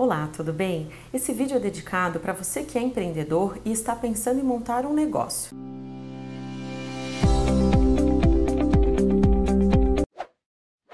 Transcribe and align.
Olá, 0.00 0.30
tudo 0.32 0.52
bem? 0.52 0.88
Esse 1.12 1.32
vídeo 1.32 1.56
é 1.56 1.58
dedicado 1.58 2.20
para 2.20 2.32
você 2.32 2.62
que 2.62 2.78
é 2.78 2.80
empreendedor 2.80 3.58
e 3.64 3.72
está 3.72 3.96
pensando 3.96 4.38
em 4.38 4.44
montar 4.44 4.86
um 4.86 4.92
negócio. 4.92 5.50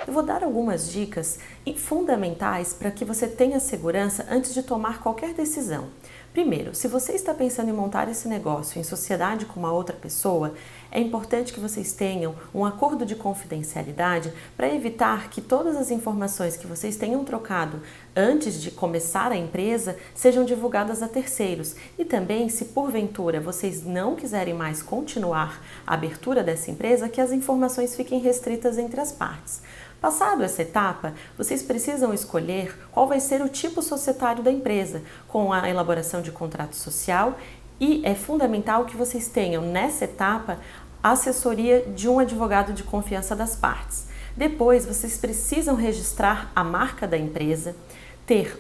Eu 0.07 0.11
vou 0.11 0.23
dar 0.23 0.43
algumas 0.43 0.91
dicas 0.91 1.39
fundamentais 1.77 2.73
para 2.73 2.91
que 2.91 3.05
você 3.05 3.29
tenha 3.29 3.61
segurança 3.61 4.27
antes 4.31 4.55
de 4.55 4.63
tomar 4.63 5.03
qualquer 5.03 5.35
decisão. 5.35 5.91
Primeiro, 6.35 6.75
se 6.75 6.89
você 6.89 7.13
está 7.13 7.33
pensando 7.33 7.69
em 7.71 7.73
montar 7.73 8.09
esse 8.09 8.27
negócio 8.27 8.81
em 8.81 8.83
sociedade 8.83 9.47
com 9.47 9.61
uma 9.61 9.73
outra 9.73 9.95
pessoa, 9.95 10.53
é 10.91 10.99
importante 10.99 11.53
que 11.53 11.61
vocês 11.61 11.93
tenham 11.93 12.35
um 12.53 12.65
acordo 12.65 13.07
de 13.07 13.15
confidencialidade 13.15 14.33
para 14.57 14.75
evitar 14.75 15.31
que 15.31 15.41
todas 15.41 15.77
as 15.77 15.93
informações 15.93 16.57
que 16.57 16.67
vocês 16.67 16.97
tenham 16.97 17.25
trocado 17.25 17.81
antes 18.17 18.61
de 18.61 18.73
começar 18.73 19.31
a 19.31 19.37
empresa 19.37 19.97
sejam 20.13 20.45
divulgadas 20.45 21.05
a 21.05 21.09
terceiros. 21.09 21.77
E 21.97 22.05
também, 22.05 22.49
se 22.49 22.65
porventura 22.65 23.41
vocês 23.41 23.85
não 23.85 24.17
quiserem 24.17 24.55
mais 24.55 24.83
continuar 24.83 25.65
a 25.87 25.95
abertura 25.95 26.43
dessa 26.43 26.69
empresa, 26.69 27.09
que 27.09 27.21
as 27.21 27.31
informações 27.31 27.95
fiquem 27.95 28.19
restritas 28.19 28.77
entre 28.77 29.01
as 29.01 29.13
partes. 29.13 29.63
Passado 30.05 30.43
essa 30.43 30.61
etapa, 30.61 31.15
vocês 31.35 31.63
precisam 31.63 32.13
escolher 32.13 32.79
qual 32.93 33.09
vai 33.09 33.19
ser 33.21 33.41
o 33.41 33.49
tipo 33.49 33.81
societário 33.81 34.43
da 34.43 34.53
empresa, 34.53 35.03
com 35.27 35.51
a 35.51 35.67
elaboração 35.67 36.21
de 36.25 36.33
contrato 36.33 36.75
social 36.75 37.39
e 37.79 38.03
é 38.05 38.15
fundamental 38.15 38.85
que 38.85 38.97
vocês 38.97 39.29
tenham 39.29 39.63
nessa 39.63 40.05
etapa 40.05 40.59
a 41.03 41.11
assessoria 41.11 41.83
de 41.83 42.09
um 42.09 42.19
advogado 42.19 42.73
de 42.73 42.83
confiança 42.83 43.37
das 43.37 43.55
partes. 43.55 44.07
Depois, 44.37 44.87
vocês 44.87 45.19
precisam 45.19 45.77
registrar 45.77 46.51
a 46.57 46.65
marca 46.65 47.07
da 47.07 47.17
empresa, 47.17 47.77
ter 48.27 48.59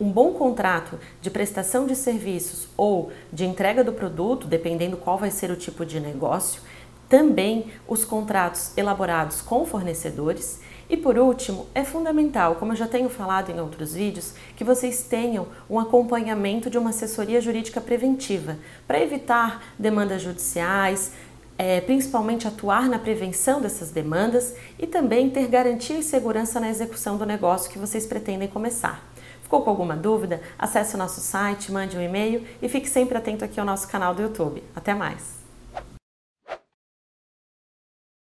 um 0.00 0.10
bom 0.10 0.32
contrato 0.32 0.98
de 1.20 1.30
prestação 1.30 1.86
de 1.86 1.96
serviços 1.96 2.68
ou 2.76 3.10
de 3.32 3.46
entrega 3.46 3.82
do 3.82 3.92
produto, 3.92 4.46
dependendo 4.46 4.96
qual 4.96 5.18
vai 5.18 5.30
ser 5.30 5.50
o 5.50 5.56
tipo 5.56 5.86
de 5.86 5.98
negócio, 5.98 6.60
também 7.08 7.72
os 7.86 8.04
contratos 8.04 8.76
elaborados 8.76 9.40
com 9.40 9.64
fornecedores 9.64 10.60
e 10.90 10.96
por 10.96 11.18
último, 11.18 11.66
é 11.74 11.84
fundamental, 11.84 12.54
como 12.54 12.72
eu 12.72 12.76
já 12.76 12.88
tenho 12.88 13.10
falado 13.10 13.50
em 13.50 13.60
outros 13.60 13.94
vídeos, 13.94 14.32
que 14.56 14.64
vocês 14.64 15.02
tenham 15.02 15.46
um 15.68 15.78
acompanhamento 15.78 16.70
de 16.70 16.78
uma 16.78 16.90
assessoria 16.90 17.40
jurídica 17.40 17.80
preventiva 17.80 18.56
para 18.86 19.00
evitar 19.00 19.62
demandas 19.78 20.22
judiciais, 20.22 21.12
é, 21.58 21.80
principalmente 21.80 22.48
atuar 22.48 22.88
na 22.88 22.98
prevenção 22.98 23.60
dessas 23.60 23.90
demandas 23.90 24.54
e 24.78 24.86
também 24.86 25.28
ter 25.28 25.48
garantia 25.48 25.98
e 25.98 26.02
segurança 26.02 26.60
na 26.60 26.70
execução 26.70 27.18
do 27.18 27.26
negócio 27.26 27.70
que 27.70 27.78
vocês 27.78 28.06
pretendem 28.06 28.48
começar. 28.48 29.04
Ficou 29.42 29.62
com 29.62 29.70
alguma 29.70 29.96
dúvida? 29.96 30.40
Acesse 30.58 30.94
o 30.94 30.98
nosso 30.98 31.20
site, 31.20 31.72
mande 31.72 31.96
um 31.96 32.02
e-mail 32.02 32.46
e 32.62 32.68
fique 32.68 32.88
sempre 32.88 33.18
atento 33.18 33.44
aqui 33.44 33.58
ao 33.58 33.66
nosso 33.66 33.88
canal 33.88 34.14
do 34.14 34.22
YouTube. 34.22 34.62
Até 34.74 34.94
mais! 34.94 35.47